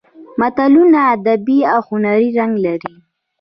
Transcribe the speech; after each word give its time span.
متلونه 0.39 0.99
ادبي 1.13 1.59
او 1.73 1.79
هنري 1.89 2.29
رنګ 2.39 2.53
لري 2.65 2.93